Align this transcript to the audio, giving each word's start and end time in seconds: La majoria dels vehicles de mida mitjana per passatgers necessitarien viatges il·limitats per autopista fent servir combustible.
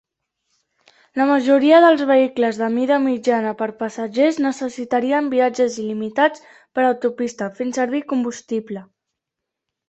La 1.19 1.25
majoria 1.31 1.81
dels 1.83 1.99
vehicles 2.11 2.57
de 2.61 2.69
mida 2.77 2.97
mitjana 3.03 3.51
per 3.59 3.67
passatgers 3.81 4.39
necessitarien 4.45 5.29
viatges 5.35 5.77
il·limitats 5.85 6.47
per 6.79 6.87
autopista 6.93 7.51
fent 7.61 7.77
servir 7.81 8.03
combustible. 8.15 8.85